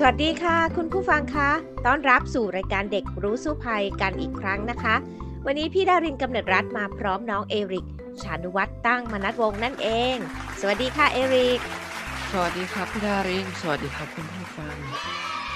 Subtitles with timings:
[0.00, 1.50] สวัสดีค่ะ คุณผู้ฟังคะ
[1.86, 4.94] ต้อนรับสู่รายการเด็กรู้สู้ภัยกันอีกครั้งนะคะ
[5.46, 7.86] วันนี้พี่ดารินกำเนิดรัฐมาพร้อมน้องเอริก
[8.22, 10.16] ชานุวัตรตั้งมนัดวงศ์นั่นเอง
[10.60, 11.60] สวัสดีค่ะเอริก
[12.32, 14.74] สวัสดีครับพี่ดาริน สวัสดีครับคุณผู้ฟัง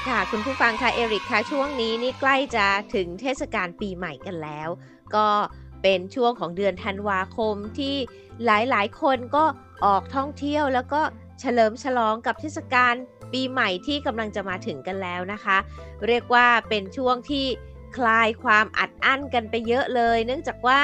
[0.09, 4.69] ค่ะคุณผู้ฟังค่ะเอริกคะช่วงนี้นี่ใกล้จะถึงเทศกาลปีใหม่กันแล้ว
[5.15, 5.29] ก็
[5.83, 7.95] เป็นช่วงของเดือนธันวาคมที่
[8.45, 9.45] หลายๆ คนก็
[9.85, 11.01] ออกท่องเที่ยวแล้วก็
[11.41, 12.95] เฉลิมฉลองกับเทศกาล
[13.33, 15.59] ปีใหม่ที่กำลังจะมาถึงกันแล้วนะคะ
[16.07, 17.47] เรียกว่าเป็นช่วงที่
[17.97, 20.81] คลายความอัดอั้นกันไปเยอะเลย เนื่องจากว่า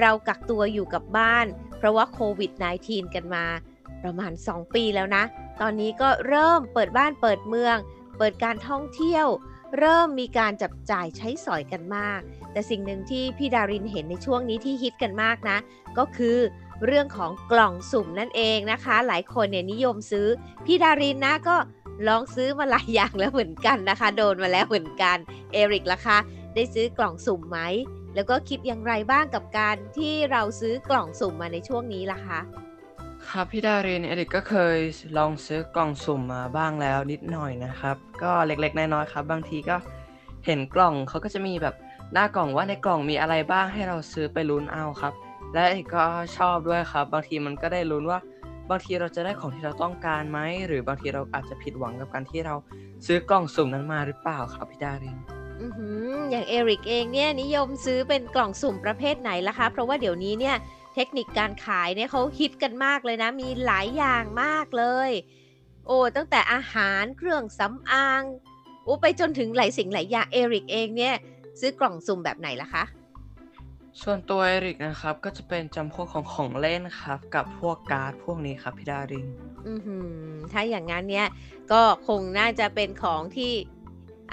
[0.00, 1.46] เรากักตัวอยู่กับบ้าน
[1.78, 2.52] เพราะว่าโควิด
[2.84, 3.44] -19 กันมา
[4.02, 5.24] ประมาณ 2 ปีแล้วนะ
[5.60, 7.76] ตอนนี้ก็เริ่มเปิดบ้านเปิดเมือง
[8.18, 9.26] เปิดการท่องเที่ยว
[9.78, 12.20] เริ่มมีการจับจ่ายใช้สอยกันมาก
[12.52, 15.58] แต่สิ่งหนึ่งที่พี่ดารินเห็นในช่วงนี้ที่ฮิตกันมากนะ
[15.98, 16.38] ก็คือ
[16.86, 20.26] เรื่องของกล่องสุ่มนั่นเองนะคะ หลายคนเนี่ยนิยมซื้อ
[20.66, 21.56] พี่ดารินนะก็
[22.06, 25.16] ลองซื้อมาหลายอย่างแล้วเหมือนกันนะคะ โดนมาแล้วเหมือนกัน
[25.52, 26.18] เอริกล่ะคะ
[26.54, 27.58] ได้ซื้อกล่องสุ่มไหม
[28.14, 32.40] แล้วก็คิดอย่างไรบ้างกับการที่เราซื้อกล่องสุ่มมาในช่วงนี้ล่ะคะ
[33.28, 34.78] ครับพี่ดารินเอริกก็เคย
[35.18, 39.76] ลองซื้อกล่องสุ่มมาบ้างแล้วนิดหน่อยนะครับ ก็เล็กๆน้อยๆครับ บางทีก็
[40.46, 41.74] เห็นกล่องเขาก็จะมีแบบ
[42.12, 45.12] หน้ากล่องว่าในกล่องมีอะไรบ้างให้เราซื้อไปลุ้นเอาครับ
[45.54, 46.04] และเอริกก็
[46.36, 48.18] ชอบด้วยครับ บางทีมันก็ได้ลุ้นว่า
[48.70, 52.54] บางทีเราจะได้ของที่เราต้องการไหมหรือบางทีเราอาจจะผิดหวังกับการที่เรา
[53.06, 55.18] ซื้อกล่องสุ่มนั้นมาหรือเปล่าครับพี่ดาริน
[56.30, 60.56] อย่างเอริกเองเนี่ยนิยมซื้อเป็นกล่องสุ่มประเภทไหนล่ะคะ เพราะว่าเดี๋ยวนี้เนี่ย
[60.94, 65.10] เทคนิคการขายเนี่ยเขาฮิตกันมากเลยนะ มีหลายอย่างมากเลย
[65.86, 68.22] โอ้ตั้งแต่อาหารเครื่องสำอาง
[68.84, 71.14] โอ้ไปจนถึงหลายสิ่งหลายอย่างเอริกเองเนี่ย
[71.60, 72.84] ซื้อกล่องสุ่มแบบไหนล่ะคะ
[74.02, 79.26] ส่วนตัวเอริกนะครับ ก็จะเป็นจำพวกของของเล่นครับ กับพวกการ์ดพวกนี้ครับพี่ดาริน
[79.68, 80.10] อือหือ
[80.52, 81.26] ถ้าอย่างนั้นเนี่ย
[81.72, 83.52] ก็คงน่าจะเป็นของที่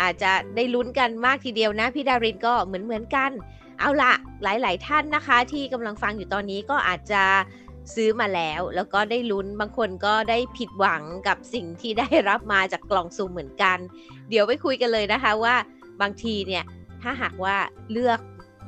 [0.02, 3.32] อาจจะได้ลุ้นกันมากทีเดียวนะพี่ดารินก็เหมือนเหมือนกัน
[3.80, 4.14] เอาละ
[4.44, 7.24] หลาย ๆ ท่านนะคะ ที่กำลังฟังอยู่ตอนนี้ก็อาจจะ
[7.96, 13.78] ซื้อมาแล้ว แล้วก็ได้ลุ้นบางคนก็ได้ผิดหวังกับสิ่งที่ได้รับมาจากกล่องซุ่มเหมือนกัน
[14.30, 15.56] เดี๋ยวไปคุยกันเลยนะคะว่า
[16.02, 16.64] บางทีเนี่ย
[17.02, 17.56] ถ้าหากว่า
[17.92, 18.20] เลือก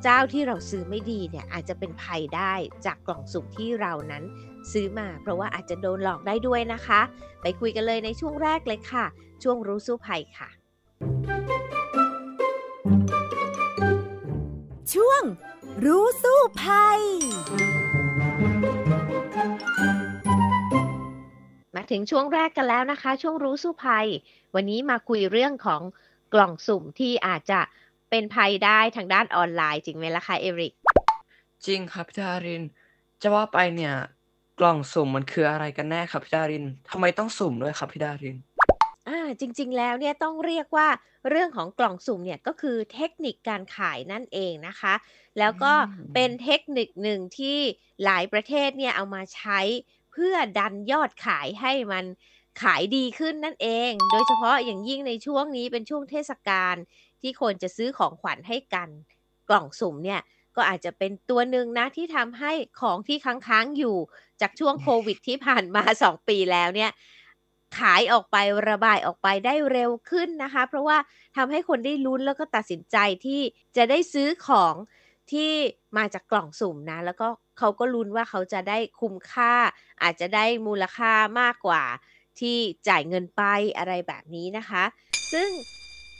[0.03, 2.53] เจ้าที่เราซื้อไม่ดีเนี่ยอาจจะเป็นภัยได้
[2.85, 4.23] จากกล่องสุ่มที่เรานั้น
[4.71, 7.01] ซื้อมา เพราะว่าอาจจะโดนหลอกได้ด้วยนะคะ
[7.41, 9.05] ไปคุยกันเลยในช่วงแรกเลยค่ะ
[9.43, 10.49] ช่วงรู้สู้ภัยค่ะ
[14.93, 15.23] ช่วง
[15.85, 17.01] รู้สู้ภัย
[21.75, 24.07] มาถึงช่วงแรกกันแล้วนะคะ ช่วงรู้สู้ภัย
[24.55, 25.81] วันนี้มาคุยเรื่องของ
[26.33, 27.59] กล่องสุ่มที่อาจจะ
[28.15, 30.73] เป็นภัยได้ทางด้านออนไลน์จริงไหมล่ะคะเอริก
[31.65, 32.63] จริงครับพี่ดาริน
[33.21, 33.93] จะว่าไปเนี่ย
[34.59, 38.37] กล่องสุ่มมันคืออะไรกันแน่ครับพี่ดารินทำไมต้องสุ่มด้วยครับพี่ดาริน
[39.07, 40.87] อ่าจริงๆ แล้วเนี่ยต้องเรียกว่า
[41.29, 44.93] เรื่องของกล่องสุ่มเนี่ยก็คือเทคนิคการขายนั่นเองนะคะ
[45.39, 47.59] แล้วก็อืมเป็นเทคนิคหนึ่งที่
[48.03, 49.59] หลายประเทศเนี่ยเอามาใช้
[50.11, 52.05] เพื่อดันยอดขายให้มัน
[52.63, 56.75] ขายดีขึ้นนั่นเอง โดยเฉพาะอย่างยิ่งในช่วงนี้เป็นช่วงเทศกาล
[57.25, 58.89] ที่คนจะซื้อของขวัญให้กัน
[59.49, 60.21] กล่องสุ่มเนี่ย
[60.55, 63.97] ก็อาจจะเป็นตัวหนึ่งนะที่ทำให้ของที่ค้างๆอยู่
[64.41, 66.91] จากช่วงโควิดที่ผ่านมา 2 ปีแล้วเนี่ย
[67.77, 68.37] ขายออกไป
[68.69, 70.97] ระบายออกไปได้เร็วขึ้นนะคะ เพราะว่า
[71.37, 73.41] ทำให้คนได้ลุ้นแล้วก็ตัดสินใจที่
[73.77, 74.75] จะได้ซื้อของ
[75.31, 75.51] ที่
[75.97, 77.27] มาจากกล่องสุ่มนะ แล้วก็
[77.57, 79.53] เขาก็ลุ้นว่าเขาจะได้คุ้มค่า
[80.03, 81.83] อาจจะได้มูลค่ามากกว่า
[82.39, 82.57] ที่
[82.87, 83.43] จ่ายเงินไป
[83.77, 84.83] อะไรแบบนี้นะคะ
[85.33, 85.49] ซึ่ง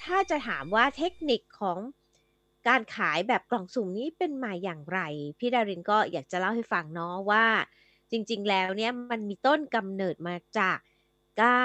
[0.06, 1.80] ถ้าจะถามว่าเทคนิคของ
[2.68, 5.00] การขายแบบกล่องสุ่มนี้เป็นมาอย่างไร
[5.40, 7.46] พี่ดารินก็อยากจะเล่าให้ฟังเนาะว่า
[8.12, 10.78] จริงๆ แล้วเนี่ยมันมีต้นกำเนิดมาจาก
[11.42, 11.60] กา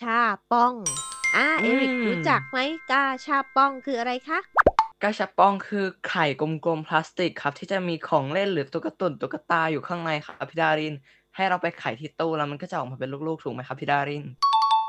[0.00, 0.20] ชา
[0.52, 0.74] ป้อง
[1.36, 2.58] อ่าเอริกรู้จักไหม
[2.90, 4.38] กาชาป้องคืออะไรคะ
[5.02, 10.94] กาชาปองคือไข่กลมๆพลาสติกครับ ที่จะมีของเล่นหรือตุ๊กตุนตุ๊กตาอยู่ข้างในครับพี่ดาริน
[11.36, 14.24] ให้เราไปไขที่ตู้แล้วมันก็จะออกมาเป็นลูกๆถูกไหมครับพี่ดาริน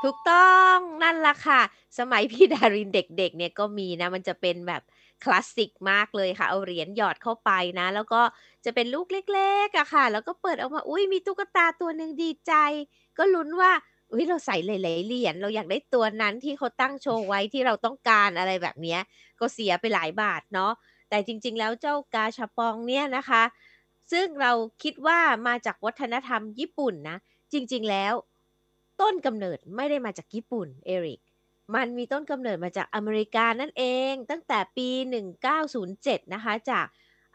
[0.02, 1.60] ถูกต้องนั่นละค่ะ
[1.98, 4.82] สมัยพี่ดารินเด็กๆเนี่ยก็มีนะ มันจะเป็นแบบ
[5.24, 7.50] คลาสสิกมากเลยค่ะ เอาเหรียญหยอดเข้าไป
[7.80, 8.22] นะ แล้วก็
[8.64, 12.52] จะเป็นลูกเล็กๆอะค่ะ แล้วก็เปิดออกมาอุ้ยมีตุ๊กตาตัวหนึ่งดีใจ
[13.18, 13.72] ก็ลุ้นว่า
[14.12, 18.96] อุ๊ยเราใส่หลายๆเหรียญเราอยากได้ตัวนั้นที่เขาตั้งโชว์ไว้ที่เราต้องการอะไรแบบนี้
[19.40, 20.72] ก็เสียไปหลายบาทเนาะ
[21.08, 23.42] แต่จริง ๆ แล้วเจ้ากาชาปองเนี่ยนะคะ
[24.12, 24.52] ซึ่งเรา
[24.82, 27.18] คิดว่ามาจากวัฒนธรรมญี่ปุ่นนะ
[27.52, 28.12] จริง ๆ แล้ว
[29.00, 31.20] ต้นกำเนิดไม่ได้มาจากญี่ปุ่น Eric
[31.74, 34.88] มันมีต้นกำเนิดมาจากอเมริกานั่นเอง ตั้งแต่ปี
[35.60, 36.86] 1907 นะคะ จาก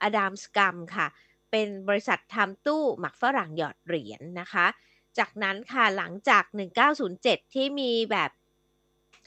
[0.08, 1.08] Adams Gum ค่ะ
[1.52, 4.66] เป็นบริษัททำตู้หมักฝรั่งหยอดเหรียญนะคะ
[5.18, 6.44] จากนั้นค่ะหลังจาก
[7.00, 8.32] 1907 ที่มีแบบ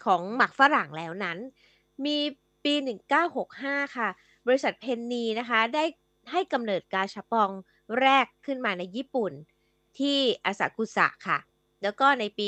[0.05, 1.38] ของหมักฝรั่งแล้วนั้น
[2.05, 2.19] มี
[2.64, 2.75] ปี
[3.35, 4.08] 1965 ค่ะ
[4.46, 5.85] บริษัท Penny นะคะ ได้
[6.31, 7.50] ให้กำเนิดกาชาปอง
[8.00, 9.32] แรกขึ้นมาในญี่ปุ่น
[9.99, 11.38] ที่อาซากุสะค่ะ
[11.82, 12.46] แล้วก็ในปี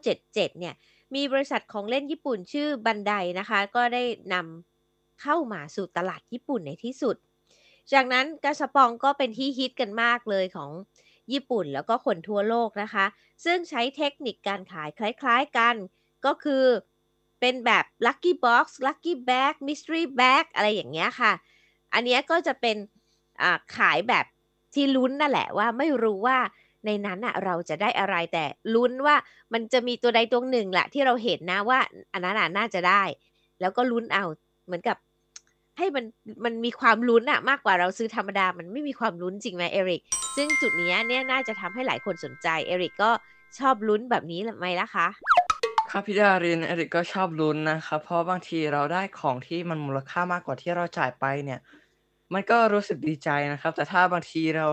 [0.00, 0.74] 1977 เนี่ย
[1.14, 4.02] มีบริษัทของเล่นญี่ปุ่นชื่อบันไดนะคะ ก็ได้
[4.32, 7.16] นำเข้ามาสู่ตลาดญี่ปุ่นในที่สุด
[7.92, 10.70] จากนั้นกาชาปองก็เป็นที่ฮิตกันมากเลยของ
[11.32, 13.04] ญี่ปุ่นแล้วก็คนทั่วโลกนะคะ
[13.44, 15.74] ซึ่งใช้เทคนิคการขายคล้ายๆกัน
[16.26, 16.64] ก็คือ
[17.40, 21.32] เป็นแบบ Lucky Box Lucky Bag Mystery Bag อะไรอย่างเงี้ยค่ะ
[21.94, 22.76] อันเนี้ยก็จะเป็น
[23.76, 24.26] ขายแบบ
[24.74, 26.38] ที่ลุ้นนั่นแหละว่าไม่รู้ว่า
[26.86, 28.44] ในนั้นน่ะเราจะได้อะไรแต่
[28.74, 29.16] ลุ้นว่า
[29.52, 31.78] มันจะมีตัวใดตัวหนึ่งแหละที่เราเห็นนะว่า
[32.12, 33.02] อันนั้นน่าจะได้
[33.60, 34.24] แล้วก็ลุ้นเอา
[34.66, 34.96] เหมือนกับ
[35.78, 36.04] ให้มัน
[36.44, 40.00] มันมีความลุ้นน่ะมากกว่าเราซื้อธรรมดา มันไม่มีความลุ้นจริงไหม Eric
[40.36, 43.10] ซึ่งจุดนี้เนี่ยน่าจะทำให้หลายคนสนใจ Eric ก็
[43.58, 45.06] ชอบลุ้นแบบนี้ไหมล่ะคะ?
[45.90, 51.60] ครับพี่ดาริน Eric ก็ชอบลุ้นนะครับเพราะบางทีเราได้ของที่มันมูลค่ามากกว่าที่เราจ่ายไปเนี่ย
[52.32, 54.66] มันก็รู้สึกดีใจนะครับ แต่ถ้าบางทีเรา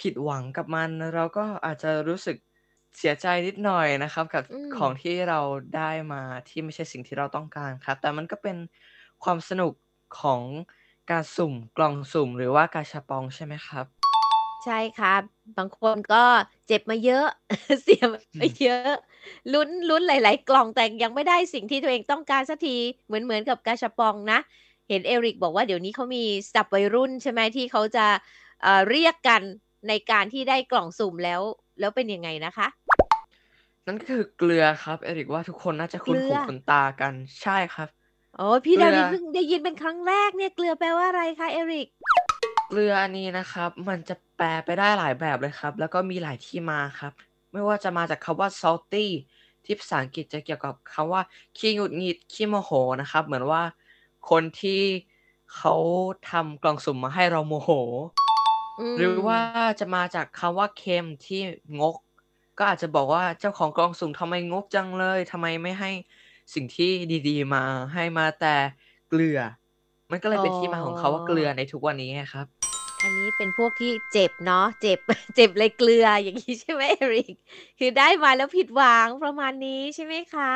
[0.00, 2.36] ผิดหวังกับมัน เราก็อาจจะรู้สึก
[2.98, 5.40] เสียใจนิดหน่อยนะครับ กับอืม ของที่เรา
[5.76, 8.56] ได้มาที่ไม่ใช่สิ่งที่เราต้องการครับ แต่มันก็เป็น
[9.24, 9.72] ความสนุก
[10.20, 10.42] ของ
[11.10, 13.86] การสุ่มกล่องสุ่ม หรือว่ากาชาปองใช่ไหมครับ?
[14.64, 15.22] ใช่ครับ
[15.58, 16.24] บางคนก็
[16.66, 17.26] เจ็บมาเยอะ
[17.82, 18.02] เสีย
[18.40, 18.92] มาเยอะ
[19.52, 22.76] ลุ้น ลุ้นหลาย ๆ กล่อง แต่ยังไม่ได้สิ่งที่ตัวเองต้องการสักที
[23.06, 24.38] เหมือน เหมือนกับกาชาปองนะ
[24.88, 28.06] เห็น Eric บอกว่า เดี๋ยวนี้เขามีศัพท์วัยรุ่น ใช่ไหม ที่เขาจะ
[28.62, 29.42] เอ่อ เรียกกัน
[29.88, 31.40] ในการที่ได้กล่องสุ่มแล้ว
[31.80, 32.66] แล้วเป็นยังไงนะคะ?
[33.86, 37.12] นั่นก็คือเกลือครับ Eric ว่าทุกคนน่าจะเกคุ้นลืหูอคุ้นตากัน
[37.42, 37.88] ใช่ครับ
[38.38, 41.86] อ๋อพี่เกลดาือรินเพิ่งได้ยินเป็นครั้งแรกเนี่ยเกลือแปลว่าอะไรคะ Eric?
[42.68, 47.12] เกลืออันนี้นะครับ มันจะแปลไปได้หลายแบบเลยครับ แล้วก็มีหลายที่มาครับ
[47.52, 49.06] ไม่ว่าจะมาจากคำว่า salty
[49.64, 51.22] ที่ภาษาอังกฤษจะเกี่ยวกับคำว่า
[51.58, 52.70] ขี้หงุดหงิดขี้โมโห
[53.00, 53.62] นะครับ เหมือนว่า
[54.30, 54.82] คนที่
[55.56, 55.74] เขา
[56.30, 57.70] ทำกล่องสุ่มมาให้เราโมโห
[58.78, 59.40] อืหรือว่าม
[59.80, 61.40] จะมาจากคำว่าเค็มที่
[61.80, 61.96] งก
[62.58, 65.90] ก็อาจจะบอกว่าเจ้าของกล่องสุ่มทำไมงกจังเลยทำไมไม่ให้
[66.54, 66.90] สิ่งที่
[67.28, 67.64] ดี ๆ มา
[67.94, 68.56] ให้มาแต่
[69.08, 69.38] เกลือ
[70.10, 72.46] มันก็เลอ๋ยเป็นที่มาของคำว่าเกลืออในทุกวันนี้ไงครับ
[73.02, 74.98] อันนี้เป็นพวกที่เจ็บเนาะเจ็บ
[75.36, 77.34] เจ็บเลยเกลืออย่างงี้ใช่ไหม Eric?
[77.78, 80.52] คือได้มาแล้วผิดหวังประมาณนี้ใช่ไหมคะ?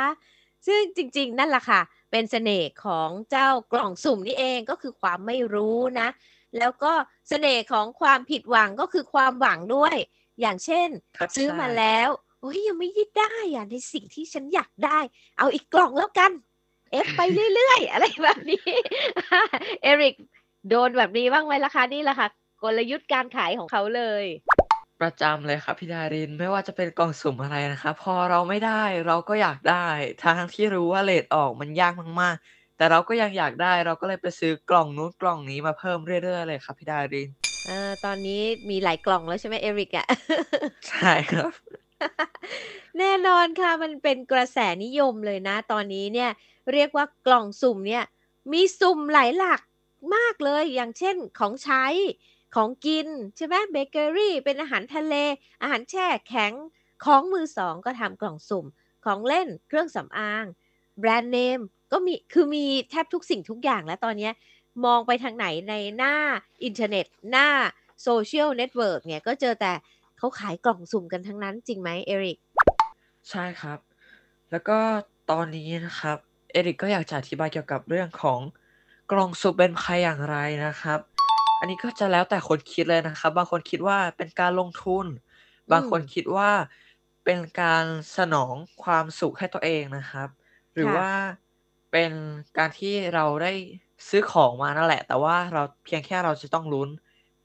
[0.66, 1.80] ซึ่งจริง ๆ นั่นแหละค่ะ
[2.10, 6.08] เป็นเสน่ห์ของเจ้ากล่องสุ่มนี่เองก็คือความไม่รู้นะ
[6.58, 6.92] แล้วก็
[7.28, 9.96] เสน่ห์ของความผิดหวังก็คือความหวังด้วย
[10.40, 10.88] อย่างเช่น
[11.18, 12.08] ครับซื้อใช่มาแล้ว
[12.40, 14.98] โอ๊ยยังไม่ยิได้อะในสิ่งที่ฉันอยากได้
[15.38, 16.32] เอาอีกกล่องแล้วกัน
[17.04, 17.22] F ไป
[17.54, 18.64] เรื่อยๆ อะไรแบบนี้
[19.90, 20.14] Eric
[20.68, 21.82] โดนแบบนี้บ้างไหมล่ะคะ?
[21.94, 22.28] นี่แหละค่ะ
[22.62, 24.24] กลยุทธ์การขายของเขาเลย
[25.00, 29.86] ประจำเลยครับพี่ดารินไม่ว่าจะเป็นกล่องสุ่มอะไรนะครับพอเราไม่ได้เราก็อยากได้
[30.22, 37.28] ทั้งๆที่รู้ว่าเรตออกมันยากมากๆ แต่เราก็ยังอยากได้เราก็เลยไปซื้อกล่องนู้นกล่องนี้มาเพิ่มเรื่อยๆเลยครับพี่ดาริน
[37.66, 40.06] เออตอนนี้มีหลายกล่องแล้วใช่ไหม Eric อะ?
[40.88, 41.50] ใช่ครับ
[42.98, 46.30] แน่นอนค่ะมันเป็นกระแสนิยมเลยนะ ตอนนี้เนี่ย
[46.72, 48.04] เรียกว่ากล่องสุ่มเนี่ย
[48.52, 49.60] มีสุ่มหลายหลาก
[50.14, 51.84] มากเลยอย่างเช่นของใช้
[52.54, 55.14] ของกินใช่ไหมเบเกอรีเป็นอาหารทะเล
[55.62, 56.52] อาหารแช่แข็ง
[57.04, 58.66] ของมือสองก็ทำกล่องสุ่ม
[59.04, 60.44] ของเล่นเครื่องสำอาง
[60.98, 61.60] แบรนด์เนม
[61.92, 64.32] ก็มีคือมีแทบทุกสิ่งทุกอย่างแล้วตอนเนี้ย
[64.84, 66.14] มองไปทางไหนในหน้า
[66.64, 67.48] อินเทอร์เน็ต หน้า
[68.06, 69.72] Social Network เนี่ยก็เจอแต่
[70.18, 72.38] เขาขายกล่องสุ่มกันทั้งนั้นจริงไหม Eric?
[73.30, 73.78] ใช่ครับ
[74.50, 74.78] แล้วก็
[75.30, 76.18] ตอนนี้นะครับ
[76.54, 78.40] Eric ก็อยากจะอธิบายเกี่ยวกับเรื่องของ
[79.10, 81.00] กล่องสุ่มเป็นภัยอย่างไรนะครับ
[81.60, 85.06] อันนี้ก็จะแล้วแต่คนคิดเลยนะครับ บางคนคิดว่าเป็นการลงทุน
[85.68, 86.50] อืบางคนมคิดว่า
[87.24, 87.84] เป็นการ
[88.16, 90.28] สนองความสุขให้ตัวเองนะครับ
[90.74, 91.49] หรืคอ่ว่าะ
[91.92, 92.12] เป็น
[92.58, 93.52] การที่เราได้
[94.08, 96.88] ซื้อของมานั่นแหละ แต่ว่าเราเพียงแค่เราจะต้องลุ้น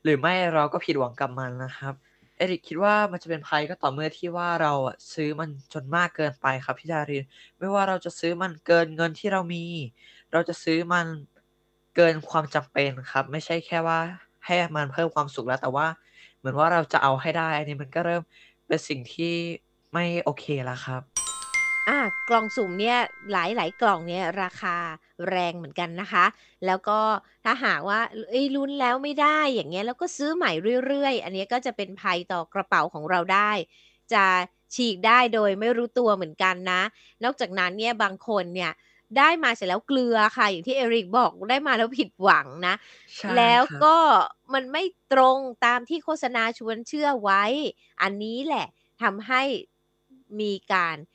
[0.03, 1.93] หรือไม่เราก็ผิดหวังกับมันนะครับ
[2.39, 4.73] Eric คิดว่ามันจะเป็นภัยก็ต่อเมื่อที่ว่าเรา
[5.13, 7.23] ซื้อมันจนมากเกินไปครับพี่ดาริน
[7.59, 9.63] ไม่ว่าเราจะซื้อมันเกินเงินที่เรามี
[10.31, 11.07] เราจะซื้อมัน
[11.95, 13.99] เกินความจำเป็นครับ ไม่ใช่แค่ว่า
[14.45, 15.87] ให้มันเพิ่มความสุขแล้วแต่ว่า
[16.37, 18.23] เหมือนว่าเราจะเอาให้ได้อันนี้มันก็เริ่ม
[18.67, 19.33] เป็นสิ่งที่
[19.93, 21.14] ไม่โอเคแล้วครับ
[21.89, 21.99] อ่า
[22.29, 22.97] กล่องสุ่มเนี่ย
[23.31, 24.77] หลายๆกล่องเนี่ยราคา
[25.29, 26.25] แรงเหมือนกันนะคะ
[26.65, 26.99] แล้วก็
[27.43, 27.99] ถ้าหากว่า
[28.29, 30.51] เอ้ยลุ้นแล้วไม่ได้อย่างเงี้ยแล้วก็ซื้อใหม่
[30.85, 33.51] เรื่อยๆ อันนี้ก็จะเป็นภัยต่อกระเป๋าของเราได้
[34.13, 34.23] จะ
[34.75, 36.81] ฉีกได้โดยไม่รู้ตัวเหมือนกันนะ
[37.23, 38.71] นอกจากนั้นเนี่ยบางคนเนี่ย
[39.17, 42.75] ได้มาเสร็จแล้วเกลือค่ะ อย่างที่เอริกบอกได้มาแล้วผิดหวังนะ
[43.17, 43.97] ใช่แล้วครับก็
[44.53, 47.43] มันไม่ตรงตามที่โฆษณาชวนเชื่อไว้
[48.01, 48.67] อันนี้แหละ
[49.01, 49.41] ทำให้
[50.41, 51.14] มีการอ่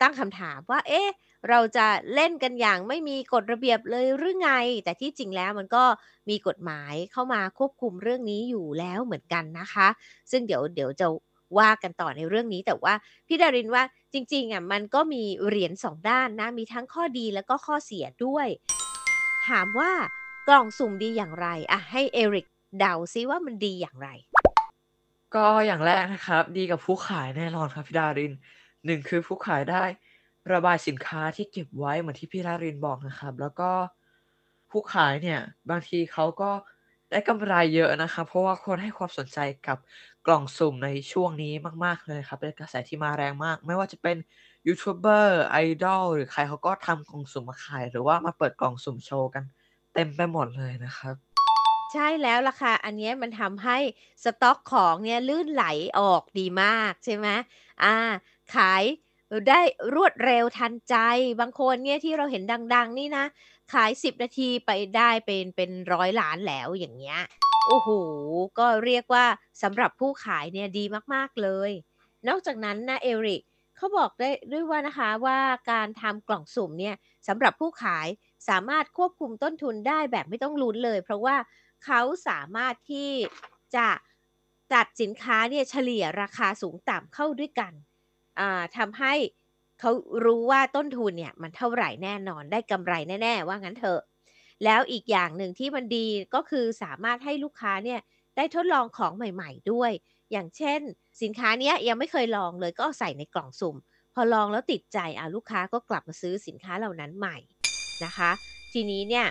[0.00, 1.08] ตั้งคำถามว่า เอ๊ะ
[1.48, 4.50] เราจะเล่นกันอย่างไม่มีกฎระเบียบเลยหรือไง
[4.84, 5.84] แต่ที่จริงแล้วมันก็
[6.28, 9.88] มีกฎหมายเข้ามาควบคุมเรื่องนี้อยู่แล้วเหมือนกันนะคะ
[10.30, 11.06] ซึ่งเดี๋ยวเดี๋ยวจะ
[11.58, 12.94] ว่ากันต่อในเรื่องนี้แต่ว่า
[13.26, 18.46] พี่ดารินว่าจริงๆอะมันก็มีเหรียญสองด้านนะ มีทั้งข้อดีแล้วก็ข้อเสียด้วย
[19.48, 19.92] ถามว่า
[20.48, 22.46] กล่องสุ่มดีอย่างไรอะให้เอริก
[22.78, 24.08] เดาซิว่ามันดีอย่างไร
[25.34, 28.32] ก็อย่างแรกนะครับ ดีกับผู้ขายแน่นอนครับพี่ดาริน
[28.86, 29.84] หนึ่งคือผู้ขายได้
[30.52, 33.70] ระบายสินค้าที่เก็บไว้เหมือนที่พี่ดารินบอกนะครับ แล้วก็
[34.70, 36.50] ผู้ขายเนี่ยบางทีเขาก็
[37.10, 39.78] ได้กำไรเยอะนะครับ เพราะว่าคนให้ความสนใจกับ
[40.26, 41.52] กล่องสุ่มในช่วงนี้
[41.84, 44.16] มาก ๆ เลยครับ เป็นกระแสที่มาแรงมาก ไม่ว่าจะเป็น
[44.66, 49.44] ยูทูบเบอร์ไอดอลหรือใครเขาก็ทำกล่องสุ่มมาขาย หรือว่ามาเปิดกล่องสุ่มโชว์กัน
[49.94, 51.31] เต็มไปหมดเลยนะครับ
[51.92, 53.78] ใช่แล้วล่ะค่ะ อันเนี้ยมันทำให้
[54.24, 55.64] สต็อกของเนี่ยลื่นไหล
[55.98, 57.28] ออกดีมากใช่ไหม
[57.82, 57.96] อ่า
[58.54, 58.82] ขาย
[59.48, 59.60] ได้
[59.94, 60.96] รวดเร็วทันใจ
[61.40, 62.42] บางคนเนี่ยที่เราเห็น
[62.74, 63.24] ดัง ๆ นี่นะ
[63.72, 67.20] ขาย 10 นาทีไปได้เป็นเป็นร้อยล้านแล้วอย่างเงี้ย
[67.66, 67.88] โอ้โห
[68.58, 69.26] ก็เรียกว่า
[69.62, 70.84] สำหรับผู้ขายเนี่ยดี
[71.14, 71.70] มากๆเลย
[72.28, 73.42] นอกจากนั้นนะเอริก
[73.76, 75.38] เขาบอกได้ด้วยว่านะคะว่า
[75.70, 76.94] การทำกล่องสุ่มเนี่ย
[77.28, 78.06] สำหรับผู้ขาย
[78.48, 81.36] สามารถควบคุมต้นทุนได้แบบไม่ต้องลุ้นเลย เพราะว่า
[81.84, 83.10] เขาสามารถที่
[83.76, 83.88] จะ
[84.72, 87.72] จัดสินค้าเนี่ยเฉลี่ยราคาสูงต่ำเข้าด้วยกัน
[88.38, 89.14] อ่าทำให้
[89.80, 89.90] เขา
[90.24, 94.00] รู้ว่าต้นทุนเนี่ยมันเท่าไหร่แน่นอนได้กำไรแน่ๆว่างั้นเถอะ
[94.64, 98.00] แล้วอีกอย่างหนึ่งที่มันดีก็คือสามารถให้ลูกค้าเนี่ย
[98.36, 99.92] ได้ทดลองของใหม่ ๆด้วย
[100.32, 100.80] อย่างเช่น
[101.22, 103.76] สินค้าเนี้ยยังไม่เคยลองเลยก็ใส่ในกล่องสุ่ม
[104.14, 107.36] พอลองแล้วติดใจอะลูกค้าก็กลับมาซื้อสินค้าเหล่านั้นใหม่
[108.04, 108.30] นะคะ
[108.72, 109.26] ทีนี้เนี่ย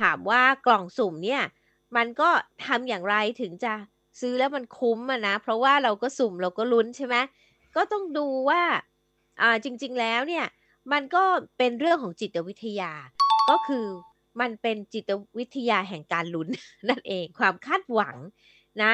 [0.00, 1.42] ถามว่ากล่องสุ่มเนี่ย
[1.96, 2.30] มันก็
[2.66, 3.72] ทำอย่างไรถึงจะ
[4.20, 7.16] ซื้อแล้วมันคุ้มอะนะ เพราะว่าเราก็สุ่มเราก็ลุ้นใช่ไหม
[7.76, 8.62] ก็ต้องดูว่า
[9.40, 10.46] อ่าจริง ๆ แล้วเนี่ย
[10.92, 11.22] มันก็
[11.58, 12.92] เป็นเรื่องของจิตวิทยา
[13.50, 13.86] ก็คือ
[14.40, 16.48] มันเป็นจิตวิทยาแห่งการลุ้น
[16.88, 18.16] นั่นเองความคาดหวัง
[18.82, 18.92] นะ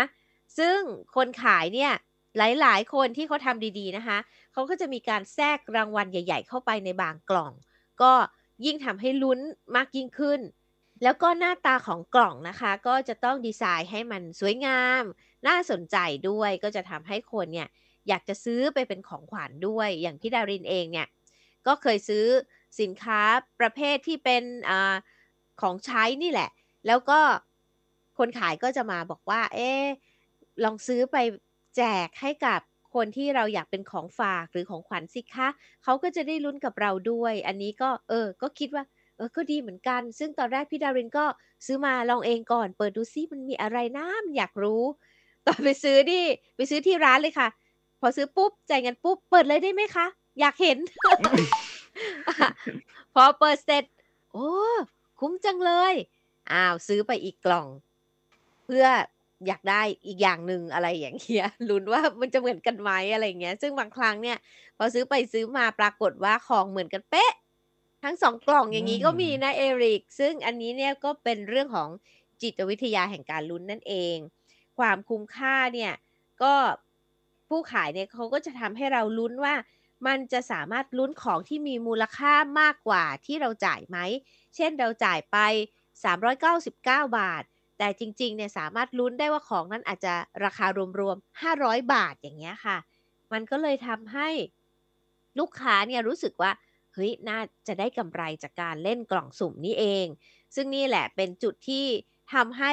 [0.59, 0.79] ซึ่ง
[1.17, 1.93] คนขายเนี่ย
[2.39, 4.19] หลาย ๆ คนที่เขาทำดีๆนะคะ
[4.53, 7.53] เขาก็จะมีการแทรกรางวัลใหญ่ ๆ เข้าไปในบางกล่อง
[8.03, 8.13] ก็
[8.65, 9.41] ยิ่งทำให้ลุ้น
[9.77, 10.41] มากยิ่งขึ้น
[11.03, 15.05] แล้วก็หน้าตาของกล่องนะคะ ก็จะต้องดีไซน์ให้มันสวยงาม
[15.47, 15.97] น่าสนใจ
[16.29, 17.69] ด้วยก็จะทำให้คนเนี่ย
[18.09, 21.09] อยากจะซื้อไปเป็นของขวัญด้วย อย่างพี่ดารินเองเนี่ย
[21.67, 22.27] ก็เคยซื้อ
[22.81, 23.21] สินค้า
[23.61, 24.95] ประเภทที่เป็นอา
[25.61, 26.51] ของใช้นี่แหละ
[26.87, 27.21] แล้วก็
[28.19, 29.85] คนขายก็จะมาบอกว่า เอ๊ะ
[30.65, 31.17] ลองซื้อไป
[31.77, 32.61] แจกให้กับ
[32.95, 35.49] คนที่เราอยากเป็นของฝากหรือของขวัญสิคะ
[35.83, 38.85] เขาก็จะได้ลุ้นกับเราด้วย อันนี้ก็เออ ก็คิดว่า
[39.17, 41.25] เออก็ดีเหมือนกัน ซึ่งตอนแรกพี่ดารินก็
[41.67, 44.83] ซื้อมาลองเองก่อน เปิดดูซิมันมีอะไรนะมันอยากรู้
[45.47, 46.25] ตอนไปซื้อนี่
[46.57, 47.49] ไปซื้อที่ร้านเลยค่ะ
[48.01, 50.07] พอซื้อปุ๊บจ่ายเงินปุ๊บเปิดเลยได้ไหมคะ
[50.41, 50.79] อยากเห็น
[53.15, 53.85] พอเปิดเสร็จ
[54.33, 54.51] โอ้
[55.21, 55.95] คุ้มจังเลย
[56.53, 57.67] อ้าวซื้อไปอีกกล่อง
[58.65, 58.87] เพื่อ
[59.47, 64.39] อยากได้อีกอย่างหนึ่งอะไรอย่างเงี้ยลุ้นว่ามันจะเหมือนกันไหมอะไรอย่างเงี้ย ซึ่งบางครั้งเนี่ย
[64.77, 67.33] พอซื้อไปซื้อมาปรากฏว่าของเหมือนกันเป๊ะ
[68.05, 71.89] ทั้ง2กล่องอย่างงี้ก็มีนะเอริก ซึ่งอันนี้เนี่ยก็เป็นเรื่องของ
[72.43, 74.17] จิตวิทยาแห่งการลุ้นนั่นเอง
[74.79, 75.93] ความคุ้มค่าเนี่ย
[76.43, 76.55] ก็
[77.49, 79.55] ผู้ขายเนี่ยเขาก็จะทำให้เราลุ้นว่า
[80.07, 83.99] มันจะสามารถลุ้นของที่มีมูลค่ามากกว่าที่เราจ่ายไหม
[84.57, 85.39] เช่นเราจ่ายไป
[86.05, 87.43] 399 บาท
[87.79, 90.67] แต่จริงๆเนี่ยสามารถลุ้นได้ว่าของนั้นอาจจะราคา
[91.01, 92.77] รวมๆ 500 บาทอย่างเงี้ยค่ะ
[93.33, 94.29] มันก็เลยทำให้
[95.39, 96.51] ลูกค้าเนี่ยรู้สึกว่า
[96.95, 100.07] เฮ้ยน่าจะได้กำไรจากการเล่นกล่องสุ่มนี่เอง
[100.55, 101.87] ซึ่งนี่แหละเป็นจุดที่
[102.33, 102.73] ทำให้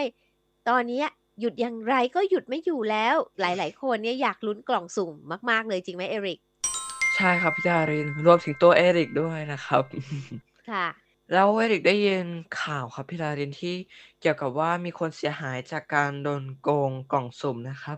[0.69, 1.07] ตอนเนี้ย
[1.39, 5.13] หยุดอย่างไรก็หยุดไม่อยู่แล้ว หลาย ๆ คนเนี่ยอยากลุ้นกล่องสุ่ม
[5.49, 6.39] มากๆเลยจริงไหมเอริก?
[7.15, 9.83] ใช่ครับพี่ดารินรวมถึงตัวเอริกด้วยนะครับ
[10.69, 10.87] ค่ะ
[11.33, 12.25] แล้วเอริกได้ยิน
[12.61, 13.75] ข่าวครับพี่ดารินที่
[14.21, 17.97] เกี่ยวกับว่ามีคนเสียหายจากการโดนโกงกล่องสุ่มนะครับ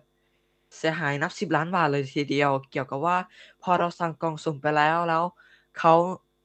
[0.78, 3.18] เสียหายนับ10ล้านบาทเลยทีเดียว เกี่ยวกับว่า
[3.64, 5.24] พอเราสั่งกล่องสุ่มไปแล้วแล้ว
[5.80, 5.96] เขา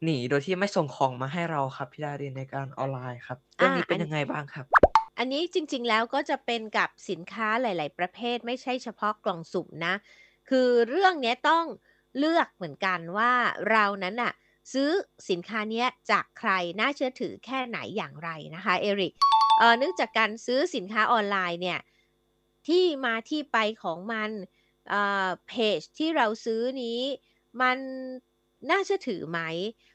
[0.05, 4.67] หนีโดยที่ไม่ส่งของมาให้เราครับพี่ดารินในการออนไลน์ครับเรื่อาองนี้เป็อันนยังไงบ้างครับ?
[5.19, 9.95] อันนี้จริงๆแล้วก็จะเป็นกับสินค้าหลาย ๆ ประเภทไม่ใช่เฉพาะกล่องสุ่มนะ
[10.49, 11.65] คือเรื่องเนี้ยต้อง
[12.19, 13.33] เลือกเหมือนกันว่า
[13.71, 14.33] เรานั้นน่ะ
[14.73, 14.91] ซื้อ
[15.31, 19.13] สินค้าเนี้ยจากใครน่าเชื่อถือแค่ไหนอย่างไรนะคะเอริก
[19.59, 21.81] เอ่อเนื่องจากการซื้อสินค้าออนไลน์เนี่ย
[22.67, 24.31] ที่มาที่ไปของมัน
[24.89, 27.01] เอ่อเพจที่เราซื้อนี้
[27.61, 27.79] มัน
[28.71, 29.41] น่าเชื่อถือไหม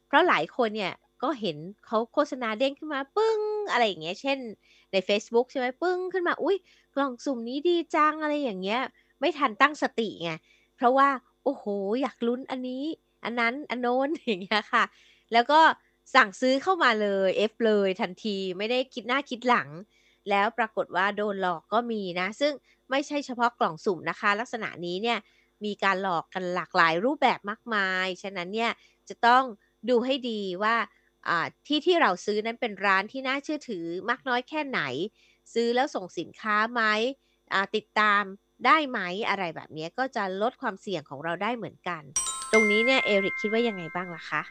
[0.08, 0.94] เพราะหลายคนเนี่ย
[1.24, 3.40] ก็เห็นเขาโฆษณาเด้งขึ้นมาปึ้ง
[3.72, 4.40] อะไรอย่างเงี้ย เช่น
[4.92, 6.58] ใน Facebook ใช่ไหมปึ้งขึ้นมาอุ้ย
[6.96, 8.82] กล่องสุ่มนี้ดีจังอะไรอย่างเงี้ย
[9.20, 10.32] ไม่ทันตั้งสติไง
[10.76, 11.10] เพราะว่า
[11.44, 11.66] โอ้โห
[12.02, 12.84] อยากลุ้นอันนี้
[13.26, 14.84] อันนั้นอันโน้นอย่างเงี้ยค่ะ
[15.34, 15.60] แล้วก็
[16.16, 19.70] สั่งซื้อเข้ามาเลย F เลยทันทีไม่ได้คิดหน้าคิดหลัง
[20.30, 22.54] แล้วปรากฏว่าโดนหลอกก็มีนะ ซึ่ง
[22.90, 25.20] ไม่ใช่เฉพาะกล่องสุ่มนะคะ ลักษณะนี้เนี่ย
[25.66, 28.72] มีการหลอกกันหลากหลายรูปแบบมากมาย ฉะนั้นเนี่ย
[29.10, 29.44] จะต้อง
[29.90, 30.76] ดูให้ดีว่า
[31.68, 34.82] ที่ที่เราซื้อนั้นเป็นร้านที่น่าเชื่อถือมากน้อยแค่ไหน
[35.54, 36.82] ซื้อแล้วส่งสินค้าไหม
[37.76, 38.24] ติดตาม
[38.66, 42.02] ได้ไหมอะไรแบบนี้ก็จะลดความเสี่ยงของเราได้เหมือนกัน
[42.52, 44.42] ตรงนี้เนี่ยเอริกคิดว่ายังไงบ้างล่ะคะ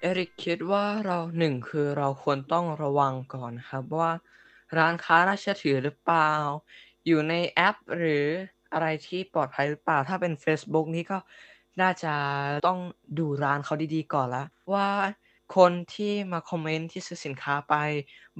[0.00, 4.10] เอริกคิดว่าเราหนึ่งคือเราควรต้องระวังก่อนครับว่า
[4.76, 6.32] ร้านค้าน่าเชื่อถือหรือเปล่า
[7.06, 8.26] อยู่ในแอปหรือ
[8.74, 11.18] อะไรที่ปลอดภัยหรือเปล่า ถ้าเป็น Facebook นี่ก็
[11.80, 12.14] น่าจะ
[12.66, 12.78] ต้อง
[13.18, 14.88] ดูร้านเขาดีๆก่อนแล้วว่า
[15.56, 17.74] คนที่มาคอมเมนต์ที่ซื้อสินค้าไป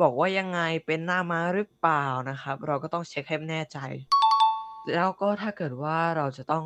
[0.00, 3.78] บอกว่ายังไงเป็นหน้าม้าหรือเปล่านะครับ เราก็ต้องเช็คให้แน่ใจ
[4.94, 6.64] แล้วก็ถ้าเกิดว่าเราจะต้อง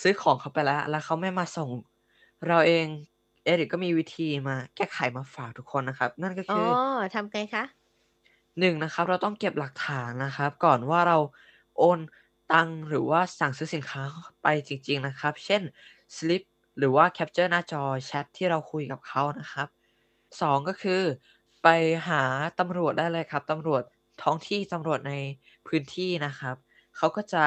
[0.00, 1.70] ซื้อของเขาไปแล้ว แล้วเขาไม่มาส่ง
[2.48, 2.86] เราเอง
[3.44, 7.64] เอริกก็มีวิธีมาแก้ไขมาฝากทุกคนนะครับ นั่นก็อ๋คืออทำไงคะ
[8.58, 11.18] หนึ่งนะครับ เราต้องเก็บหลักฐานนะครับ ก่อนว่าเรา
[11.78, 11.98] โอน
[12.52, 14.02] ตังหรือว่าสั่งซื้อสินค้า
[14.42, 15.62] ไปจริงๆนะครับ เช่น
[16.16, 16.42] สลิป
[16.78, 19.68] หรือว่าแคปเจอร์หน้าจอแชทที่เราคุยกับเขานะครับ
[20.40, 21.02] สองก็คือ
[21.62, 21.68] ไป
[22.08, 22.22] หา
[22.58, 23.82] ตำรวจได้เลยครับตำรวจ
[24.22, 25.14] ท้องที่ตำรวจใน
[25.66, 26.56] พื้นที่นะครับ
[26.96, 27.44] เขาก็จะ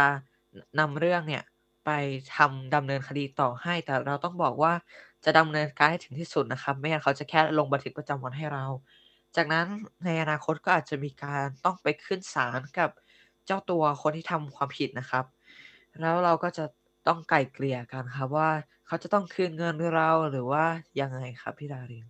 [0.80, 1.44] นำเรื่องเนี่ย
[1.86, 1.92] ไป
[2.36, 4.74] ทำดำเนินคดีต่อให้ แต่เราต้องบอกว่า
[5.26, 8.66] จะดำเนินการให้ถึงที่สุดนะครับ ไม่งั้นเขาจะแค่ลงบันทึกประจำวันให้เรา
[9.36, 9.66] จากนั้น
[10.06, 12.90] ในอนาคตก็อาจจะมีการต้องไปขึ้นศาลกับ
[13.48, 15.26] เจ้าตัวคนที่ทำความผิดนะครับ
[16.02, 16.66] แล้วเราก็จะ
[17.08, 18.50] ต้องไกล่เกลี่ยกันครับว่า
[18.88, 20.66] เขาจะต้องคืนเงินเราหรือว่า
[21.02, 22.06] ยังไงครับพี่ดาริน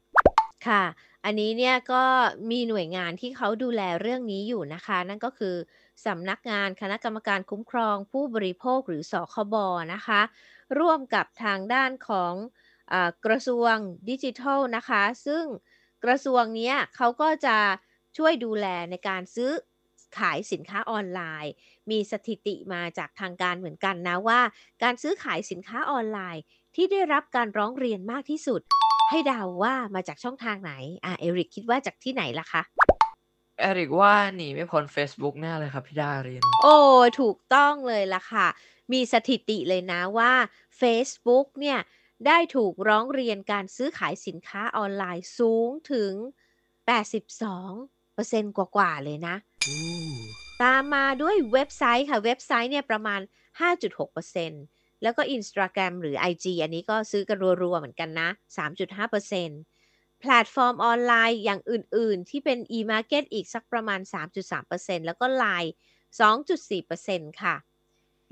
[0.68, 0.84] ค่ะ
[1.26, 2.04] อันนี้เนี่ยก็
[2.52, 5.56] มีหน่วยงานที่เขาดูแลเรื่องนี้อยู่นะคะ นั่นก็คือ
[6.06, 9.56] สำนักงานคณะกรรมการคุ้มครองผู้บริโภคหรือสคบ
[9.94, 10.22] นะคะ
[10.80, 12.34] ร่วมกับทางด้านของ
[12.94, 12.96] อ
[13.26, 13.76] กระทรวง
[14.10, 15.44] ดิจิทัลนะคะ ซึ่ง
[16.04, 17.58] กระทรวงนี้เขาก็จะ
[18.18, 19.52] ช่วยดูแลในการซื้อ
[20.20, 21.54] ขายสินค้าออนไลน์
[21.92, 24.42] มีสถิติมาจากทางการเหมือนกันนะว่า
[24.84, 26.44] การซื้อขายสินค้าออนไลน์
[26.76, 28.62] ที่ได้รับการร้องเรียนมากที่สุด
[29.10, 30.74] ให้เดาว่ามาจากช่องทางไหน
[31.06, 32.62] อะเอริกคิดว่าจากที่ไหนล่ะคะ
[33.60, 36.78] เอริกว่าหนีไม่พ้น Facebook แน่เลยครับพี่ดาริน โอ้
[37.22, 38.48] ถูกต้องเลยล่ะค่ะ
[38.94, 40.34] มีสถิติเลยนะว่า
[40.82, 41.80] Facebook เนี่ย
[42.28, 46.14] ได้ถูกร้องเรียนการซื้อขายสินค้าออนไลน์สูงถึง
[46.96, 49.36] 82%กว่าๆเลยนะ
[50.64, 53.22] ตามมาด้วยเว็บไซต์ค่ะ เว็บไซต์เนี่ยประมาณ
[53.92, 58.30] 5.6%แล้วก็ Instagram หรือ IG อันนี้ก็ซื้อกันรัวๆเหมือนกันนะ
[59.46, 64.00] 3.5%แพลตฟอร์มออนไลน์อย่างอื่นๆ ที่เป็น e-market อีกสักประมาณ
[64.54, 65.72] 3.3%แล้วก็ Line
[66.22, 67.56] 2.4%ค่ะ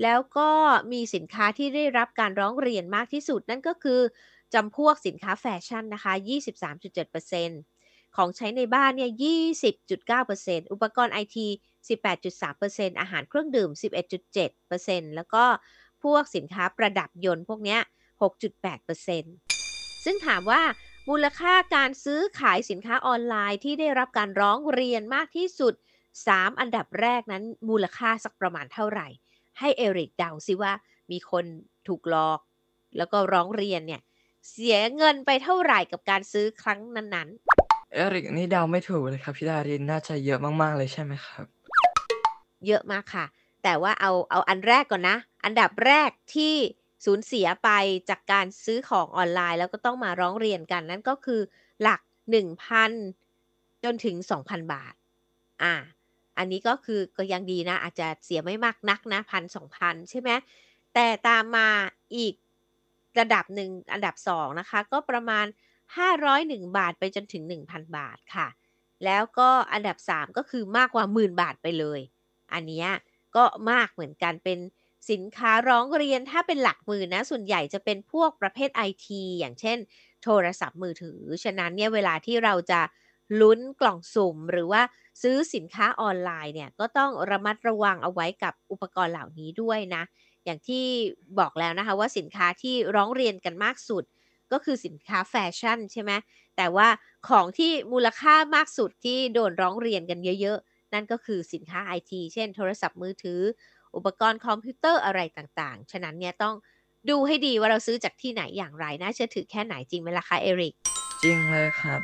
[0.03, 0.49] แล้วก็
[0.91, 4.01] มีสินค้าที่ได้รับการร้องเรียนมากที่สุดนั่นก็คือ
[4.53, 6.13] จำพวกสินค้าแฟชั่นนะคะ
[6.89, 7.74] 23.7%
[8.15, 9.11] ของใช้ในบ้านเนี่ย
[9.91, 11.47] 20.9%อุปกรณ์ไอที
[12.23, 13.69] 18.3%อาหารเครื่องดื่ม
[14.43, 15.43] 11.7%แล้วก็
[16.03, 17.79] พวกสินค้าประดับยนต์พวกเนี้ย
[18.91, 20.61] 6.8%ซึ่งถามว่า
[21.09, 25.73] มูลค่าการซื้อขายสินค้าออนไลน์ที่ได้รับการร้องเรียนมากที่สุด
[26.15, 29.07] 3 อันดับแรกนั้นมูลค่าสักประมาณเท่าไหร่
[29.59, 30.73] ให้เอริกเดาซิว่า
[31.11, 31.45] มีคน
[31.87, 32.39] ถูกหลอก
[32.97, 34.01] แล้วก็ร้องเรียนเนี่ย
[34.49, 37.54] เสียเงินไปเท่าไหร่กับการซื้อครั้งนั้นๆ
[37.95, 41.45] เอริกนี่เดาไม่ถูกเลยครับพี่ดารินน่าจะเยอะมากๆเลยใช่ไหมครับ
[42.67, 43.25] เยอะมากค่ะ
[43.63, 46.55] แต่ว่าเอาเอาอันแรกก่อนนะ อันดับแรกที่
[47.05, 47.69] สูญเสียไป
[48.09, 51.41] จากการซื้อของออนไลน์แล้วก็ต้องมาร้องเรียนกัน นั่นก็คือ
[51.81, 52.01] หลัก
[52.91, 54.93] 1,000 จนถึง 2,000 บาท
[55.63, 55.73] อ่า
[56.37, 60.29] อันนี้ก็คือก็ยังดีนะ อาจจะเสียไม่มากนักนะพันสองพันใช่ไหม
[60.93, 61.67] แต่ตามมา
[62.15, 62.33] อีก
[63.19, 65.45] ระดับหนึ่งอันดับสองนะคะ ก็ประมาณ
[65.97, 68.47] 501 บาทไปจนถึง 1,000 บาทค่ะ
[69.05, 71.99] แล้วก็อันดับ 3 ก็คือมากกว่าหมื่นบาทไปเลย
[72.53, 72.85] อันนี้
[73.35, 74.59] ก็มากเหมือนกันเป็น
[75.11, 79.77] สินค้าร้องเรียนถ้าเป็นหลักหมื่นนะ ส่วนใหญ่จะเป็นพวกประเภทไอทีอย่างเช่น
[80.23, 82.81] โทรศัพท์มือถือ ฉะนั้นเนี่ยเวลาที่เราจะ
[83.41, 84.81] ลุ้นกล่องสุ่ม หรือว่า
[85.21, 90.03] ซื้อสินค้าออนไลน์เนี่ยก็ต้องระมัดระวังเอาไว้กับอุปกรณ์เหล่านี้ด้วยนะ
[90.45, 90.85] อย่างที่
[91.39, 94.03] บอกแล้วนะคะว่าสินค้าที่ร้องเรียนกันมากสุด
[94.51, 96.11] ก็คือสินค้าแฟชั่นใช่ไหม
[96.57, 96.87] แต่ว่า
[97.27, 103.41] ของที่มูลค่ามากสุดที่โดนร้องเรียนกันเยอะๆ นั่นก็คือสินค้าไอทีเช่นโทรศัพท์มือถือ
[103.95, 106.55] อุปกรณ์คอมพิวเตอร์อะไรต่างๆ ฉะนั้นเนี่ยต้อง
[107.09, 110.73] ดูให้ดีว่าเราซื้อจากที่ไหนอย่างไรน่าเชื่อถือแค่ไหนจริงไหมล่ะคะเอริก
[111.23, 112.01] จริงเลยครับ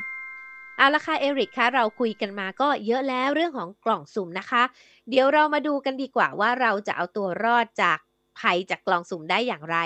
[0.78, 4.64] เอาละค่ะเอริกคะเราคุยกันมาก็เยอะแล้วเรื่องของกล่องสุ่มนะคะ
[5.10, 7.98] เดี๋ยวเรามาดูกันดีกว่าว่าเราจะเอาตัวรอดจาก
[8.40, 9.78] ภัยจากกล่องสุ่มได้อย่างไร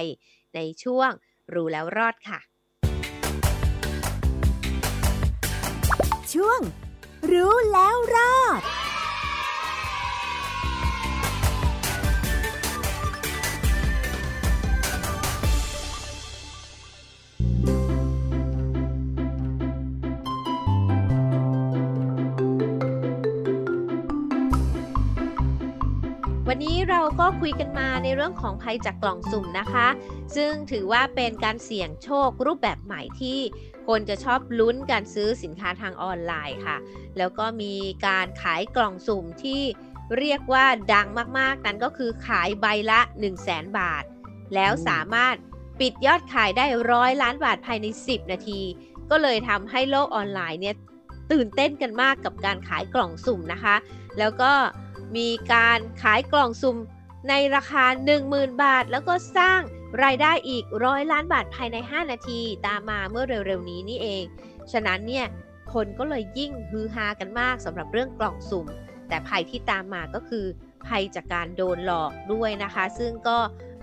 [0.56, 1.12] ในช่วง
[1.53, 2.39] รู้แล้วรอดค่ะ
[6.34, 6.62] ช่วง
[7.31, 8.62] รู้แล้วรอด
[26.89, 29.88] เราก็คุยกันมาในเรื่องของภัยจากกล่องสุ่มนะคะ
[30.36, 33.39] ซึ่งถือว่าเป็นการเสี่ยงโชครูปแบบใหม่ที่
[33.88, 36.78] คนจะชอบลุ้นการซื้อสินค้าทางออนไลน์ค่ะ
[37.17, 37.74] แล้วก็มี
[38.08, 39.62] การขายกล่องสุ่มที่
[40.17, 41.08] เรียกว่าดัง
[41.39, 44.04] มากๆ นั่นก็คือขายใบละ 1 0 0 0 0แบาท
[44.56, 45.36] แล้วสามารถ
[45.80, 48.62] ปิดยอดขายได้ร้อยล้านบาทภายใน 10 นาที
[49.12, 50.76] ก็เลยทำให้โลกออนไลน์เนี่ย
[51.32, 53.76] ตื่นเต้นกันมากกับการขายกล่องสุ่มนะคะ
[54.19, 54.52] แล้วก็
[55.15, 56.78] มีการขายกล่องสุ่ม
[57.30, 57.86] ในราคา
[58.24, 59.60] 10,000 บาท แล้วก็สร้าง
[60.04, 64.24] รายได้อีกร้อยล้านบาทภายใน 5 นาที ตามมาเมื่อเร็วๆนี้นี่เอง
[64.72, 65.26] ฉะนั้นเนี่ย
[65.74, 68.65] คนก็เลยยิ่งฮือฮากันมากสำหรับเรื่องกล่องสุ่ม
[69.08, 70.46] แต่ภัยที่ตามมาก็คือ
[70.88, 73.38] ภัยจากการโดนหลอกด้วยนะคะ ซึ่งก็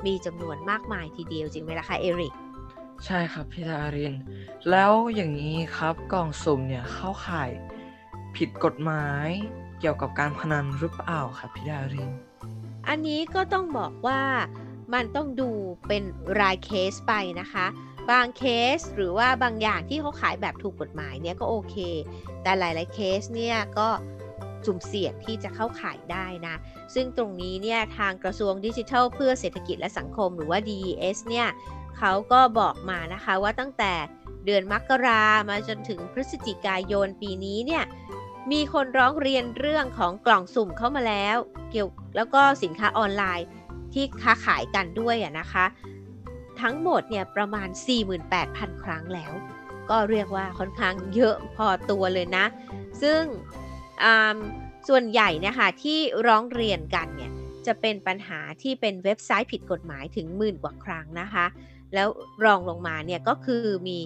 [0.07, 2.35] มีจำนวนมากมายทีเดียวจริงไหมล่ะคะเอริก
[3.05, 4.15] ใช่ครับพี่ดาริน
[4.71, 7.51] แล้วอย่างนี้ครับกล่องสุ่มเนี่ยเข้าข่าย
[8.37, 9.29] ผิดกฎหมาย
[9.83, 12.11] เกี่ยวกับการพนันหรือเปล่าครับพี่ดาริน
[12.89, 14.23] อันนี้ก็ต้องบอกว่า
[14.95, 15.51] มันต้องดู
[15.89, 16.03] เป็น
[16.41, 17.67] รายเคสไปนะคะ
[18.11, 18.43] บางเค
[18.77, 21.77] สหรือว่าบางอย่างที่เขาขายแบบถูกกฎหมายเนี่ยก็โอเค
[22.43, 23.89] แต่หลาย ๆ เคสเนี่ยก็
[24.67, 26.55] สุ่มเสี่ยงที่จะเข้าขายได้นะ
[26.95, 31.49] ซึ่งตรงนี้เนี่ยทางกระทรวงดิจิทัล เพื่อเศรษฐกิจและสังคมหรือว่า DES เนี่ย
[31.99, 33.93] เขาก็บอกมานะคะว่าตั้งแต่
[34.45, 37.85] เดือนมกรามาจนถึงพฤศจิกายนปีนี้เนี่ย
[38.51, 41.37] มีคนร้องเรียนเรื่องของกล่องสุ่มเข้ามาแล้ว
[41.71, 43.47] เกี่ยวแล้วก็สินค้าออนไลน์
[43.93, 45.65] ที่ค้าขายกันด้วยอะนะคะ
[46.61, 47.69] ทั้งหมดเนี่ยประมาณ
[48.27, 49.33] 48,000 ครั้งแล้ว
[49.91, 52.45] ก็เรียกว่าค่อนข้างเยอะพอตัวเลยนะ
[53.03, 53.23] ซึ่ง
[54.89, 57.33] ส่วนใหญ่เนี่ยค่ะที่ร้องเรียนกันเนี่ย
[57.67, 61.47] จะเป็นปัญหาที่เป็นเว็บไซต์ผิดกฎหมายถึงหมื่นกว่าครั้งนะคะ
[61.95, 62.09] แล้ว
[62.45, 63.99] รองลงมาเนี่ยก็คือมี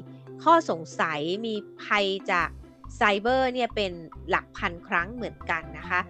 [0.43, 2.49] ข้อสงสัยมีภัยจาก
[2.97, 3.93] ไซเบอร์เนี่ยเป็น
[4.31, 6.01] หลักพันครั้งเหมือนกันนะคะ